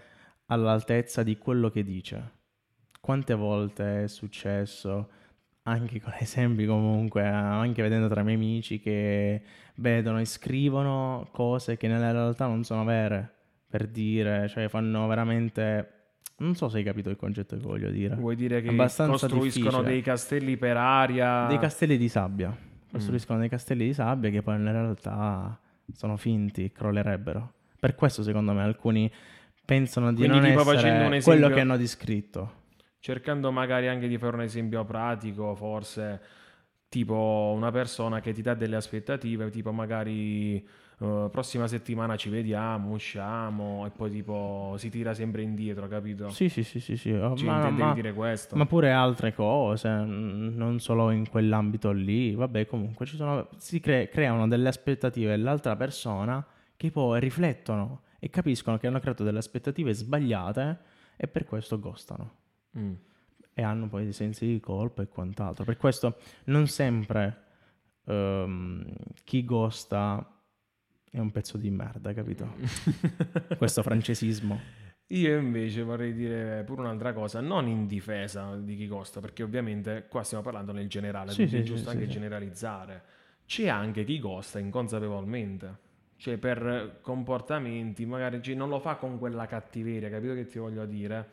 all'altezza 0.46 1.22
di 1.22 1.38
quello 1.38 1.70
che 1.70 1.84
dice. 1.84 2.34
Quante 3.00 3.34
volte 3.34 4.04
è 4.04 4.08
successo, 4.08 5.08
anche 5.64 6.00
con 6.00 6.12
esempi 6.18 6.66
comunque, 6.66 7.22
anche 7.26 7.82
vedendo 7.82 8.08
tra 8.08 8.20
i 8.20 8.24
miei 8.24 8.36
amici 8.36 8.80
che 8.80 9.42
vedono 9.76 10.20
e 10.20 10.24
scrivono 10.24 11.28
cose 11.32 11.76
che 11.76 11.88
nella 11.88 12.12
realtà 12.12 12.46
non 12.46 12.64
sono 12.64 12.84
vere, 12.84 13.30
per 13.68 13.86
dire, 13.86 14.48
cioè 14.48 14.68
fanno 14.68 15.06
veramente... 15.06 15.92
Non 16.38 16.54
so 16.54 16.68
se 16.68 16.78
hai 16.78 16.84
capito 16.84 17.08
il 17.08 17.16
concetto 17.16 17.56
che 17.56 17.62
voglio 17.62 17.88
dire. 17.88 18.14
Vuoi 18.14 18.36
dire 18.36 18.60
che 18.60 18.74
costruiscono 18.76 19.42
difficile. 19.42 19.82
dei 19.82 20.02
castelli 20.02 20.56
per 20.58 20.76
aria? 20.76 21.46
Dei 21.46 21.58
castelli 21.58 21.96
di 21.96 22.10
sabbia. 22.10 22.54
Mm. 22.96 22.98
Costruiscono 22.98 23.38
dei 23.38 23.48
castelli 23.48 23.86
di 23.86 23.92
sabbia 23.94 24.30
che 24.30 24.42
poi 24.42 24.56
nella 24.58 24.72
realtà 24.72 25.58
sono 25.92 26.16
finti, 26.16 26.72
crollerebbero. 26.72 27.52
Per 27.78 27.94
questo 27.94 28.22
secondo 28.22 28.52
me 28.52 28.62
alcuni 28.62 29.10
pensano 29.64 30.10
di 30.12 30.26
Quindi 30.26 30.38
non 30.38 30.46
essere 30.46 30.76
esempio- 30.78 31.20
quello 31.22 31.48
che 31.48 31.60
hanno 31.60 31.76
descritto. 31.76 32.64
Cercando 32.98 33.52
magari 33.52 33.86
anche 33.88 34.08
di 34.08 34.18
fare 34.18 34.34
un 34.36 34.42
esempio 34.42 34.84
pratico, 34.84 35.54
forse 35.54 36.20
tipo 36.88 37.52
una 37.54 37.70
persona 37.70 38.20
che 38.20 38.32
ti 38.32 38.42
dà 38.42 38.54
delle 38.54 38.76
aspettative, 38.76 39.50
tipo 39.50 39.70
magari 39.72 40.66
eh, 40.98 41.28
prossima 41.30 41.66
settimana 41.66 42.16
ci 42.16 42.28
vediamo, 42.30 42.92
usciamo 42.92 43.84
e 43.86 43.90
poi 43.90 44.10
tipo 44.10 44.74
si 44.78 44.88
tira 44.90 45.12
sempre 45.14 45.42
indietro, 45.42 45.86
capito? 45.88 46.28
Sì, 46.30 46.48
sì, 46.48 46.62
sì, 46.62 46.80
sì, 46.80 46.96
sì. 46.96 47.10
Oh, 47.12 47.36
Ci 47.36 47.44
ma, 47.44 47.56
intendevi 47.56 47.86
ma- 47.88 47.94
dire 47.94 48.12
questo? 48.14 48.56
ma 48.56 48.64
pure 48.66 48.92
altre 48.92 49.34
cose, 49.34 49.88
non 49.90 50.78
solo 50.80 51.10
in 51.10 51.28
quell'ambito 51.28 51.92
lì. 51.92 52.34
Vabbè, 52.34 52.66
comunque 52.66 53.04
ci 53.06 53.16
sono, 53.16 53.48
si 53.58 53.80
cre- 53.80 54.08
creano 54.08 54.48
delle 54.48 54.68
aspettative 54.68 55.30
dell'altra 55.30 55.76
persona 55.76 56.44
che 56.76 56.90
poi 56.90 57.20
riflettono 57.20 58.02
e 58.18 58.30
capiscono 58.30 58.78
che 58.78 58.86
hanno 58.86 59.00
creato 59.00 59.22
delle 59.24 59.38
aspettative 59.38 59.92
sbagliate 59.92 60.78
e 61.16 61.26
per 61.28 61.44
questo 61.44 61.78
ghostano. 61.78 62.34
Mm. 62.78 62.92
e 63.58 63.62
hanno 63.62 63.88
poi 63.88 64.02
dei 64.04 64.12
sensi 64.12 64.46
di 64.46 64.60
colpa 64.60 65.00
e 65.02 65.08
quant'altro. 65.08 65.64
Per 65.64 65.78
questo 65.78 66.18
non 66.44 66.66
sempre 66.66 67.44
ehm, 68.04 68.84
chi 69.24 69.44
ghosta 69.46 70.30
è 71.10 71.18
un 71.18 71.30
pezzo 71.30 71.56
di 71.58 71.70
merda, 71.70 72.12
capito? 72.12 72.54
Questo 73.56 73.82
francesismo. 73.82 74.74
Io 75.10 75.38
invece 75.38 75.82
vorrei 75.82 76.12
dire 76.12 76.64
pure 76.64 76.80
un'altra 76.80 77.12
cosa, 77.12 77.40
non 77.40 77.68
in 77.68 77.86
difesa 77.86 78.56
di 78.56 78.76
chi 78.76 78.88
costa, 78.88 79.20
perché 79.20 79.44
ovviamente 79.44 80.06
qua 80.08 80.24
stiamo 80.24 80.42
parlando 80.42 80.72
nel 80.72 80.88
generale, 80.88 81.34
Sì, 81.34 81.36
quindi 81.36 81.58
sì, 81.58 81.58
è 81.58 81.62
giusto 81.62 81.90
sì, 81.90 81.90
anche 81.90 82.08
generalizzare. 82.08 83.02
C'è 83.46 83.68
anche 83.68 84.02
chi 84.04 84.18
costa 84.18 84.58
inconsapevolmente, 84.58 85.78
cioè 86.16 86.38
per 86.38 86.98
comportamenti, 87.02 88.04
magari 88.04 88.42
cioè, 88.42 88.56
non 88.56 88.68
lo 88.68 88.80
fa 88.80 88.96
con 88.96 89.18
quella 89.18 89.46
cattiveria, 89.46 90.10
capito 90.10 90.34
che 90.34 90.46
ti 90.46 90.58
voglio 90.58 90.84
dire? 90.86 91.28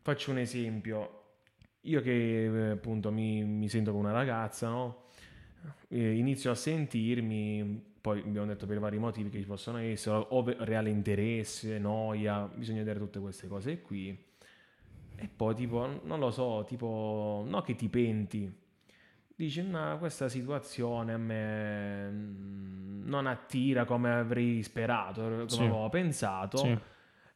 Faccio 0.00 0.30
un 0.30 0.38
esempio, 0.38 1.22
io 1.82 2.00
che 2.00 2.44
eh, 2.44 2.70
appunto 2.70 3.12
mi, 3.12 3.44
mi 3.44 3.68
sento 3.68 3.90
con 3.92 4.00
una 4.00 4.12
ragazza, 4.12 4.68
no? 4.68 5.04
Eh, 5.88 6.12
inizio 6.16 6.50
a 6.50 6.54
sentirmi, 6.54 7.95
poi 8.06 8.20
abbiamo 8.20 8.46
detto 8.46 8.66
per 8.66 8.76
i 8.76 8.78
vari 8.78 8.98
motivi 8.98 9.30
che 9.30 9.40
ci 9.40 9.46
possono 9.46 9.78
essere, 9.78 10.26
o 10.28 10.44
reale 10.58 10.90
interesse, 10.90 11.76
noia, 11.80 12.48
bisogna 12.54 12.78
vedere 12.78 13.00
tutte 13.00 13.18
queste 13.18 13.48
cose 13.48 13.80
qui. 13.80 14.16
E 15.16 15.28
poi 15.34 15.56
tipo, 15.56 16.00
non 16.04 16.20
lo 16.20 16.30
so, 16.30 16.64
tipo, 16.68 17.44
no 17.48 17.62
che 17.62 17.74
ti 17.74 17.88
penti, 17.88 18.48
dici, 19.34 19.60
no, 19.68 19.96
questa 19.98 20.28
situazione 20.28 21.14
a 21.14 21.18
me 21.18 22.08
mm, 22.08 23.08
non 23.08 23.26
attira 23.26 23.84
come 23.84 24.12
avrei 24.12 24.62
sperato, 24.62 25.22
come 25.22 25.46
Sì. 25.48 25.62
avevo 25.62 25.88
pensato. 25.88 26.58
Sì. 26.58 26.78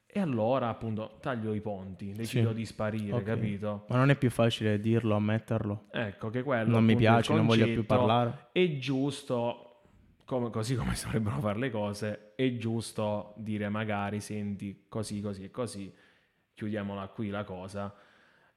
E 0.07 0.21
allora 0.21 0.69
appunto 0.69 1.17
taglio 1.21 1.53
i 1.53 1.61
ponti, 1.61 2.13
decido 2.13 2.51
Sì. 2.51 2.55
di 2.55 2.65
sparire, 2.65 3.17
Ok. 3.17 3.23
capito? 3.25 3.87
Ma 3.89 3.97
non 3.97 4.11
è 4.11 4.15
più 4.17 4.31
facile 4.31 4.79
dirlo, 4.79 5.17
ammetterlo. 5.17 5.87
Ecco 5.91 6.31
che 6.31 6.45
quello 6.45 6.71
non 6.71 6.85
mi 6.85 6.95
piace, 6.95 7.35
non 7.35 7.47
voglio 7.47 7.67
più 7.67 7.85
parlare. 7.85 8.51
È 8.53 8.79
giusto, 8.79 9.70
come- 10.31 10.51
così 10.51 10.77
come 10.77 10.95
si 10.97 11.07
dovrebbero 11.07 11.41
fare 11.41 11.59
le 11.59 11.71
cose, 11.71 12.33
è 12.37 12.57
giusto 12.57 13.35
dire 13.37 13.69
magari 13.69 14.21
senti 14.21 14.85
così, 14.89 15.21
così 15.21 15.45
e 15.45 15.51
così, 15.51 15.93
chiudiamola 16.55 17.09
qui 17.09 17.31
la 17.31 17.43
cosa, 17.43 17.93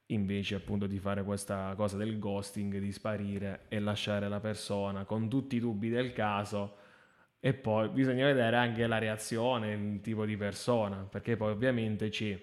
invece 0.06 0.54
appunto 0.54 0.86
di 0.86 0.98
fare 1.00 1.24
questa 1.24 1.74
cosa 1.76 1.96
del 1.96 2.18
ghosting, 2.20 2.78
di 2.78 2.92
sparire 2.92 3.64
e 3.68 3.80
lasciare 3.80 4.28
la 4.28 4.38
persona 4.38 5.04
con 5.04 5.28
tutti 5.28 5.56
i 5.56 5.60
dubbi 5.60 5.88
del 5.88 6.12
caso. 6.12 6.76
E 7.40 7.52
poi 7.52 7.88
bisogna 7.90 8.24
vedere 8.24 8.56
anche 8.56 8.86
la 8.86 8.98
reazione, 8.98 9.72
il 9.72 10.00
tipo 10.00 10.24
di 10.24 10.36
persona, 10.36 10.98
perché 11.10 11.36
poi 11.36 11.50
ovviamente 11.52 12.08
c'è 12.08 12.40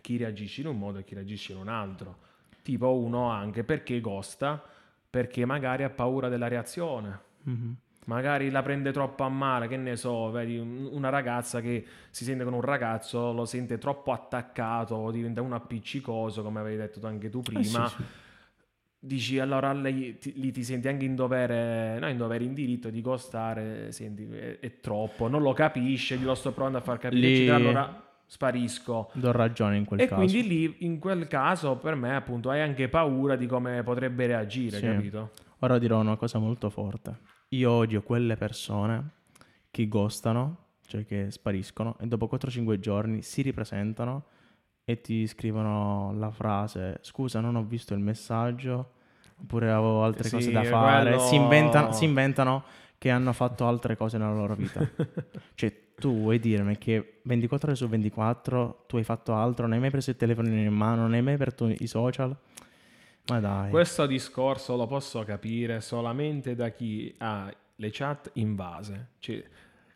chi 0.00 0.16
reagisce 0.18 0.60
in 0.60 0.68
un 0.68 0.78
modo 0.78 0.98
e 0.98 1.04
chi 1.04 1.14
reagisce 1.14 1.52
in 1.52 1.58
un 1.58 1.68
altro. 1.68 2.18
Tipo 2.62 2.94
uno 2.96 3.30
anche 3.30 3.64
perché 3.64 4.00
ghosta, 4.00 4.62
perché 5.10 5.44
magari 5.46 5.82
ha 5.82 5.90
paura 5.90 6.28
della 6.28 6.46
reazione. 6.48 7.20
Mhm. 7.42 7.76
Magari 8.04 8.50
la 8.50 8.62
prende 8.62 8.92
troppo 8.92 9.22
a 9.24 9.28
male, 9.28 9.66
che 9.66 9.76
ne 9.76 9.96
so, 9.96 10.30
vedi 10.30 10.58
un- 10.58 10.88
una 10.92 11.08
ragazza 11.08 11.60
che 11.60 11.84
si 12.10 12.24
sente 12.24 12.44
con 12.44 12.52
un 12.52 12.60
ragazzo, 12.60 13.32
lo 13.32 13.44
sente 13.46 13.78
troppo 13.78 14.12
attaccato, 14.12 15.10
diventa 15.10 15.40
un 15.40 15.52
appiccicoso, 15.54 16.42
come 16.42 16.60
avevi 16.60 16.76
detto 16.76 17.06
anche 17.06 17.30
tu 17.30 17.40
prima. 17.40 17.84
Eh 17.86 17.88
sì, 17.88 17.96
sì. 17.96 18.02
Dici 18.98 19.38
allora 19.38 19.70
lei 19.74 20.16
ti, 20.18 20.32
lì 20.36 20.50
ti 20.50 20.64
senti 20.64 20.88
anche 20.88 21.04
in 21.04 21.14
dovere, 21.14 21.98
no 21.98 22.08
in 22.08 22.16
dovere, 22.16 22.42
in 22.44 22.54
diritto 22.54 22.88
di 22.88 23.02
costare, 23.02 23.92
senti, 23.92 24.26
è, 24.30 24.58
è 24.60 24.80
troppo, 24.80 25.28
non 25.28 25.42
lo 25.42 25.52
capisce, 25.52 26.16
glielo 26.16 26.34
sto 26.34 26.52
provando 26.52 26.78
a 26.78 26.80
far 26.80 26.98
capire, 26.98 27.20
Lì- 27.20 27.32
eccetera, 27.34 27.56
allora 27.56 28.08
sparisco. 28.26 29.10
Do 29.12 29.30
ragione 29.32 29.76
in 29.76 29.84
quel 29.84 30.00
E 30.00 30.06
caso. 30.06 30.14
quindi 30.22 30.48
lì, 30.48 30.76
in 30.86 30.98
quel 30.98 31.26
caso, 31.26 31.76
per 31.76 31.96
me, 31.96 32.16
appunto, 32.16 32.48
hai 32.48 32.62
anche 32.62 32.88
paura 32.88 33.36
di 33.36 33.46
come 33.46 33.82
potrebbe 33.82 34.26
reagire, 34.26 34.78
Sì. 34.78 34.86
capito? 34.86 35.30
Ora 35.58 35.78
dirò 35.78 36.00
una 36.00 36.16
cosa 36.16 36.38
molto 36.38 36.70
forte. 36.70 37.18
Io 37.54 37.70
odio 37.70 38.02
quelle 38.02 38.36
persone 38.36 39.10
che 39.70 39.86
ghostano, 39.86 40.56
cioè 40.86 41.04
che 41.04 41.30
spariscono, 41.30 41.96
e 42.00 42.06
dopo 42.06 42.28
4-5 42.28 42.78
giorni 42.80 43.22
si 43.22 43.42
ripresentano 43.42 44.24
e 44.84 45.00
ti 45.00 45.26
scrivono 45.26 46.12
la 46.18 46.30
frase 46.30 46.98
scusa 47.02 47.40
non 47.40 47.54
ho 47.56 47.62
visto 47.64 47.94
il 47.94 48.00
messaggio, 48.00 48.92
oppure 49.40 49.70
avevo 49.70 50.02
altre 50.02 50.28
Sì, 50.28 50.34
cose 50.34 50.50
da 50.52 50.64
fare. 50.64 51.02
quello- 51.10 51.18
Si, 51.26 51.36
inventano, 51.36 51.92
si 51.92 52.04
inventano 52.04 52.64
che 52.98 53.10
hanno 53.10 53.32
fatto 53.32 53.66
altre 53.66 53.96
cose 53.96 54.18
nella 54.18 54.34
loro 54.34 54.54
vita. 54.56 54.80
cioè 55.54 55.72
tu 55.96 56.12
vuoi 56.22 56.40
dirmi 56.40 56.76
che 56.76 57.20
24 57.22 57.68
ore 57.68 57.76
su 57.76 57.88
24 57.88 58.84
tu 58.88 58.96
hai 58.96 59.04
fatto 59.04 59.32
altro, 59.34 59.64
non 59.64 59.74
hai 59.74 59.80
mai 59.80 59.90
preso 59.90 60.10
il 60.10 60.16
telefono 60.16 60.48
in 60.48 60.72
mano, 60.74 61.02
non 61.02 61.12
hai 61.12 61.22
mai 61.22 61.34
aperto 61.34 61.68
i 61.68 61.86
social? 61.86 62.36
Ma 63.28 63.40
dai. 63.40 63.70
Questo 63.70 64.06
discorso 64.06 64.76
lo 64.76 64.86
posso 64.86 65.22
capire 65.24 65.80
solamente 65.80 66.54
da 66.54 66.68
chi 66.70 67.14
ha 67.18 67.50
le 67.76 67.88
chat 67.90 68.30
invase. 68.34 69.08
Cioè, 69.18 69.42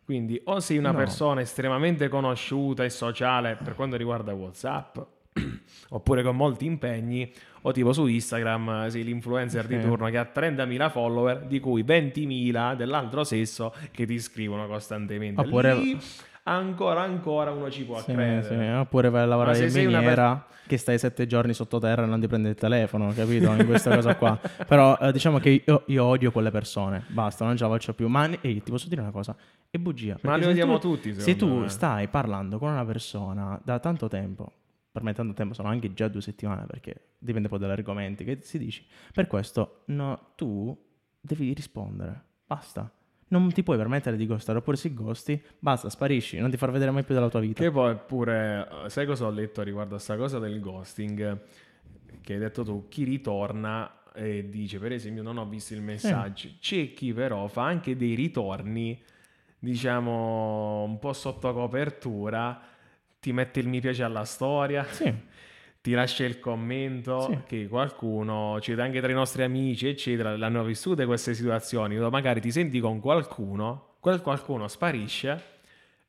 quindi 0.04 0.40
o 0.44 0.60
sei 0.60 0.78
una 0.78 0.92
No. 0.92 0.96
persona 0.98 1.40
estremamente 1.42 2.08
conosciuta 2.08 2.84
e 2.84 2.90
sociale 2.90 3.56
per 3.62 3.74
quanto 3.74 3.96
riguarda 3.96 4.32
WhatsApp, 4.32 4.98
oppure 5.90 6.22
con 6.22 6.34
molti 6.36 6.64
impegni, 6.64 7.30
o 7.62 7.72
tipo 7.72 7.92
su 7.92 8.06
Instagram 8.06 8.88
sei 8.88 9.04
l'influencer 9.04 9.66
di 9.66 9.74
Sì. 9.78 9.82
turno 9.86 10.08
che 10.08 10.16
ha 10.16 10.30
30.000 10.32 10.88
follower, 10.90 11.44
di 11.46 11.60
cui 11.60 11.82
20.000 11.84 12.74
dell'altro 12.76 13.24
sesso 13.24 13.74
che 13.90 14.06
ti 14.06 14.18
scrivono 14.18 14.66
costantemente. 14.66 15.40
Oppure- 15.42 15.74
Lì 15.74 15.98
ancora, 16.48 17.02
ancora 17.02 17.50
uno 17.50 17.70
ci 17.70 17.84
può 17.84 17.98
Sì, 17.98 18.12
credere. 18.12 18.42
sì, 18.42 18.54
Oppure 18.78 19.10
vai 19.10 19.22
a 19.22 19.26
lavorare 19.26 19.62
in 19.64 19.70
sei 19.70 19.86
una 19.86 19.98
miniera 19.98 20.46
che 20.66 20.76
stai 20.76 20.98
sette 20.98 21.26
giorni 21.26 21.54
sottoterra 21.54 22.02
e 22.02 22.06
non 22.06 22.20
ti 22.20 22.26
prende 22.26 22.50
il 22.50 22.54
telefono, 22.54 23.12
capito? 23.14 23.50
In 23.52 23.64
questa 23.66 23.94
cosa 23.94 24.16
qua. 24.16 24.38
Però 24.66 24.96
eh, 24.98 25.12
diciamo 25.12 25.38
che 25.38 25.62
io, 25.66 25.82
io 25.86 26.04
odio 26.04 26.30
quelle 26.30 26.50
persone. 26.50 27.04
Basta, 27.08 27.44
non 27.46 27.56
ce 27.56 27.64
la 27.64 27.70
faccio 27.70 27.94
più. 27.94 28.06
Ma 28.08 28.28
ehi, 28.40 28.62
ti 28.62 28.70
posso 28.70 28.88
dire 28.88 29.00
una 29.00 29.10
cosa? 29.10 29.34
È 29.70 29.78
bugia. 29.78 30.18
Ma 30.22 30.36
li 30.36 30.44
odiamo 30.44 30.78
tu- 30.78 30.92
tutti, 30.94 31.18
Se 31.18 31.36
tu 31.36 31.48
me. 31.48 31.68
stai 31.68 32.08
parlando 32.08 32.58
con 32.58 32.70
una 32.70 32.84
persona 32.84 33.58
da 33.64 33.78
tanto 33.78 34.08
tempo, 34.08 34.52
per 34.92 35.02
me 35.02 35.12
tanto 35.14 35.32
tempo 35.32 35.54
sono 35.54 35.68
anche 35.68 35.92
già 35.94 36.08
due 36.08 36.20
settimane 36.20 36.66
perché 36.66 37.12
dipende 37.18 37.48
poi 37.48 37.58
dagli 37.60 37.70
argomenti 37.70 38.24
che 38.24 38.38
si 38.42 38.58
dici. 38.58 38.86
Per 39.12 39.26
questo 39.26 39.82
no, 39.86 40.32
tu 40.36 40.76
devi 41.20 41.52
rispondere. 41.54 42.24
Basta. 42.46 42.90
Non 43.28 43.52
ti 43.52 43.62
puoi 43.62 43.76
permettere 43.76 44.16
di 44.16 44.26
ghostare, 44.26 44.58
oppure 44.58 44.76
se 44.76 44.92
ghosti, 44.94 45.40
basta, 45.58 45.90
sparisci, 45.90 46.38
non 46.38 46.50
ti 46.50 46.56
far 46.56 46.70
vedere 46.70 46.90
mai 46.90 47.04
più 47.04 47.14
della 47.14 47.28
tua 47.28 47.40
vita. 47.40 47.62
Che 47.62 47.70
poi 47.70 47.96
pure, 47.96 48.68
eh, 48.84 48.90
sai 48.90 49.06
cosa 49.06 49.26
ho 49.26 49.30
letto 49.30 49.62
riguardo 49.62 49.94
a 49.94 49.96
questa 49.96 50.16
cosa 50.16 50.38
del 50.38 50.60
ghosting? 50.60 51.38
Che 52.20 52.32
hai 52.32 52.38
detto 52.38 52.64
tu, 52.64 52.88
chi 52.88 53.04
ritorna 53.04 54.12
e 54.14 54.48
dice, 54.48 54.78
per 54.78 54.92
esempio, 54.92 55.22
non 55.22 55.36
ho 55.38 55.46
visto 55.46 55.74
il 55.74 55.82
messaggio. 55.82 56.48
C'è 56.60 56.92
chi 56.92 57.12
però 57.12 57.46
fa 57.46 57.64
anche 57.64 57.96
dei 57.96 58.14
ritorni, 58.14 59.00
diciamo, 59.58 60.82
un 60.84 60.98
po' 60.98 61.12
sotto 61.12 61.52
copertura, 61.52 62.60
ti 63.20 63.32
mette 63.32 63.60
il 63.60 63.68
mi 63.68 63.80
piace 63.80 64.02
alla 64.02 64.24
storia. 64.24 64.84
Sì. 64.84 65.12
Ti 65.80 65.92
lascia 65.92 66.24
il 66.24 66.40
commento 66.40 67.20
Sì. 67.30 67.38
che 67.46 67.68
qualcuno, 67.68 68.58
cioè 68.60 68.80
anche 68.80 69.00
tra 69.00 69.10
i 69.10 69.14
nostri 69.14 69.42
amici, 69.44 69.88
eccetera, 69.88 70.36
l'hanno 70.36 70.64
vissute 70.64 71.06
queste 71.06 71.34
situazioni 71.34 71.96
dove 71.96 72.10
magari 72.10 72.40
ti 72.40 72.50
senti 72.50 72.80
con 72.80 73.00
qualcuno, 73.00 73.94
quel 74.00 74.20
qualcuno 74.20 74.66
sparisce 74.68 75.56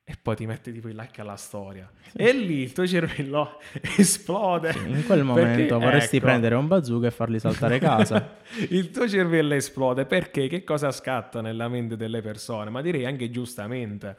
e 0.03 0.15
poi 0.19 0.35
ti 0.35 0.47
mette 0.47 0.71
tipo 0.71 0.87
il 0.87 0.95
like 0.95 1.21
alla 1.21 1.35
storia. 1.35 1.87
E 2.15 2.33
lì 2.33 2.61
il 2.63 2.73
tuo 2.73 2.87
cervello 2.87 3.59
esplode. 3.95 4.73
In 4.87 5.05
quel 5.05 5.23
momento 5.23 5.77
Perché, 5.77 5.85
vorresti 5.85 6.15
ecco, 6.17 6.25
prendere 6.25 6.55
un 6.55 6.65
bazooka 6.67 7.05
e 7.07 7.11
farli 7.11 7.39
saltare 7.39 7.77
casa. 7.79 8.37
il 8.69 8.89
tuo 8.89 9.07
cervello 9.07 9.53
esplode 9.53 10.05
perché 10.05 10.47
che 10.47 10.63
cosa 10.63 10.91
scatta 10.91 11.41
nella 11.41 11.67
mente 11.67 11.95
delle 11.95 12.21
persone? 12.21 12.71
Ma 12.71 12.81
direi 12.81 13.05
anche 13.05 13.29
giustamente. 13.29 14.15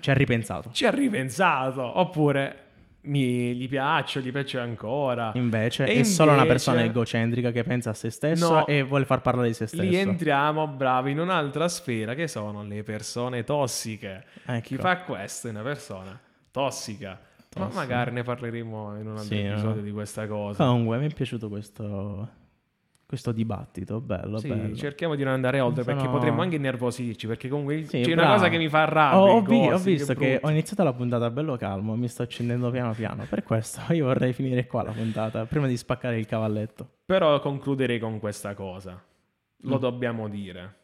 Ci 0.00 0.10
ha 0.10 0.14
ripensato. 0.14 0.70
Ci 0.72 0.86
ha 0.86 0.90
ripensato, 0.90 1.98
oppure 2.00 2.64
mi, 3.06 3.54
gli 3.54 3.68
piaccio, 3.68 4.20
gli 4.20 4.30
piaccio 4.30 4.60
ancora. 4.60 5.32
Invece 5.34 5.84
E 5.86 6.00
è 6.00 6.02
solo 6.02 6.32
una 6.32 6.42
invece- 6.42 6.52
persona 6.52 6.82
egocentrica 6.84 7.50
che 7.50 7.62
pensa 7.64 7.90
a 7.90 7.94
se 7.94 8.10
stessa 8.10 8.48
No. 8.48 8.66
e 8.66 8.82
vuole 8.82 9.04
far 9.04 9.20
parlare 9.22 9.48
di 9.48 9.54
se 9.54 9.66
stesso. 9.66 9.82
Lì 9.82 9.96
entriamo, 9.96 10.66
bravi, 10.68 11.12
in 11.12 11.20
un'altra 11.20 11.68
sfera 11.68 12.14
che 12.14 12.28
sono 12.28 12.62
le 12.64 12.82
persone 12.82 13.44
tossiche. 13.44 14.24
Ecco. 14.44 14.60
Chi 14.66 14.76
fa 14.76 14.98
questo 15.00 15.48
è 15.48 15.50
una 15.50 15.62
persona 15.62 16.18
tossica. 16.50 17.18
Ma 17.56 17.64
Tossica. 17.64 17.80
magari 17.80 18.10
ne 18.12 18.22
parleremo 18.22 18.98
in 19.00 19.06
un 19.06 19.16
altro 19.16 19.34
Sì, 19.34 19.42
no? 19.44 19.52
episodio 19.52 19.80
di 19.82 19.90
questa 19.90 20.26
cosa. 20.26 20.62
Comunque, 20.66 20.98
mi 20.98 21.08
è 21.08 21.14
piaciuto 21.14 21.48
questo, 21.48 22.28
questo 23.06 23.30
dibattito. 23.32 24.00
Bello, 24.00 24.38
Sì, 24.38 24.48
bello. 24.48 24.74
cerchiamo 24.74 25.14
di 25.14 25.22
non 25.22 25.32
andare 25.32 25.60
oltre 25.60 25.84
perché 25.84 26.00
Sono- 26.00 26.12
potremmo 26.12 26.42
anche 26.42 26.56
innervosirci. 26.56 27.26
Perché 27.28 27.48
comunque 27.48 27.84
Sì, 27.84 28.00
c'è 28.00 28.14
bravo. 28.14 28.22
una 28.28 28.36
cosa 28.38 28.48
che 28.48 28.58
mi 28.58 28.68
fa 28.68 28.82
arrabbia. 28.82 29.18
Ho, 29.20 29.36
ho 29.36 29.40
vi- 29.42 29.68
ho 29.72 29.78
visto 29.78 30.14
che 30.14 30.30
brutto. 30.32 30.46
ho 30.46 30.50
iniziato 30.50 30.82
la 30.82 30.92
puntata 30.92 31.30
bello 31.30 31.56
calmo, 31.56 31.94
mi 31.96 32.08
sto 32.08 32.22
accendendo 32.22 32.70
piano 32.70 32.92
piano. 32.92 33.24
Per 33.28 33.42
questo 33.44 33.80
io 33.94 34.06
vorrei 34.06 34.32
finire 34.32 34.66
qua 34.66 34.82
la 34.82 34.92
puntata, 34.92 35.44
prima 35.46 35.66
di 35.68 35.76
spaccare 35.76 36.18
il 36.18 36.26
cavalletto. 36.26 36.88
Però 37.06 37.38
concluderei 37.40 37.98
con 38.00 38.18
questa 38.18 38.54
cosa. 38.54 39.00
Lo 39.62 39.76
Mm. 39.76 39.80
dobbiamo 39.80 40.28
dire. 40.28 40.74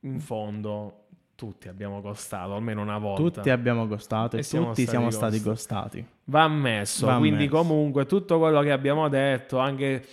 In 0.00 0.18
fondo, 0.18 1.04
tutti 1.36 1.68
abbiamo 1.68 2.00
costato 2.00 2.54
almeno 2.54 2.82
una 2.82 2.98
volta. 2.98 3.22
Tutti 3.22 3.50
abbiamo 3.50 3.86
gostato 3.86 4.34
e, 4.36 4.40
E 4.40 4.42
siamo 4.42 4.66
tutti 4.70 4.82
stati 4.82 4.96
siamo 4.96 5.10
stati 5.10 5.40
gostati. 5.40 6.06
Va 6.24 6.42
ammesso. 6.42 7.06
Va 7.06 7.18
quindi, 7.18 7.44
ammesso. 7.46 7.56
comunque, 7.56 8.04
tutto 8.06 8.38
quello 8.40 8.60
che 8.62 8.72
abbiamo 8.72 9.08
detto, 9.08 9.58
anche 9.58 10.04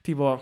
tipo, 0.00 0.40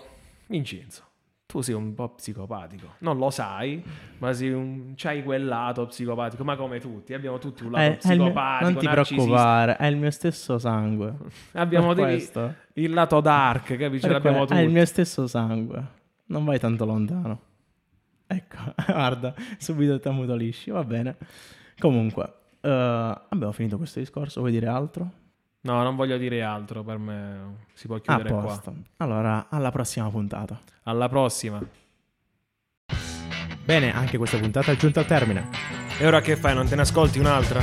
Vincenzo, 0.52 1.02
tu 1.46 1.60
sei 1.62 1.74
un 1.74 1.94
po' 1.94 2.10
psicopatico. 2.10 2.94
Non 2.98 3.16
lo 3.18 3.30
sai, 3.30 3.82
ma 4.18 4.32
sei 4.32 4.50
un... 4.52 4.92
c'hai 4.96 5.22
quel 5.22 5.44
lato 5.46 5.86
psicopatico. 5.86 6.44
Ma 6.44 6.56
come 6.56 6.78
tutti, 6.78 7.14
abbiamo 7.14 7.38
tutti 7.38 7.64
un 7.64 7.72
lato 7.72 7.82
Eh, 7.82 7.98
è 8.08 8.12
il 8.12 8.18
mio- 8.20 8.26
psicopatico. 8.30 8.70
non 8.70 8.78
ti 8.80 8.88
preoccupare, 8.88 9.76
è 9.76 9.86
il 9.86 9.96
mio 9.96 10.10
stesso 10.10 10.58
sangue. 10.58 11.14
Abbiamo 11.52 11.94
dei- 11.94 12.28
il 12.74 12.92
lato 12.92 13.20
dark, 13.20 13.76
capisci? 13.76 14.06
Per 14.06 14.12
l'abbiamo 14.12 14.40
tutti. 14.46 14.58
È 14.58 14.62
il 14.62 14.70
mio 14.70 14.84
stesso 14.84 15.26
sangue. 15.26 16.00
Non 16.26 16.44
vai 16.44 16.58
tanto 16.58 16.84
lontano. 16.84 17.40
Ecco, 18.26 18.56
guarda, 18.86 19.34
subito 19.58 19.98
ti 20.00 20.08
ammutolisci, 20.08 20.70
va 20.70 20.84
bene. 20.84 21.16
Comunque, 21.78 22.32
eh, 22.60 22.68
abbiamo 23.28 23.52
finito 23.52 23.76
questo 23.76 23.98
discorso, 23.98 24.40
vuoi 24.40 24.52
dire 24.52 24.66
altro? 24.68 25.10
No, 25.64 25.82
non 25.82 25.94
voglio 25.96 26.16
dire 26.18 26.42
altro. 26.42 26.82
Per 26.82 26.98
me 26.98 27.56
si 27.74 27.86
può 27.86 27.96
A 27.96 28.00
chiudere 28.00 28.28
qua. 28.30 28.40
posto. 28.42 28.74
Allora, 28.98 29.46
alla 29.48 29.70
prossima 29.70 30.08
puntata. 30.10 30.58
Alla 30.84 31.08
prossima. 31.08 31.60
Bene, 33.64 33.94
anche 33.94 34.18
questa 34.18 34.38
puntata 34.38 34.72
è 34.72 34.76
giunta 34.76 35.00
al 35.00 35.06
termine. 35.06 35.48
E 35.98 36.06
ora 36.06 36.20
che 36.20 36.36
fai? 36.36 36.54
Non 36.54 36.68
te 36.68 36.74
ne 36.74 36.82
ascolti 36.82 37.18
un'altra? 37.20 37.62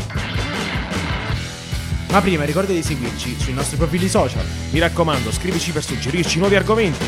Ma 2.11 2.21
prima 2.21 2.43
ricorda 2.45 2.71
di 2.73 2.81
seguirci 2.81 3.37
sui 3.39 3.53
nostri 3.53 3.77
profili 3.77 4.07
social. 4.07 4.43
Mi 4.71 4.79
raccomando, 4.79 5.31
scrivici 5.31 5.71
per 5.71 5.83
suggerirci 5.83 6.39
nuovi 6.39 6.55
argomenti. 6.55 7.05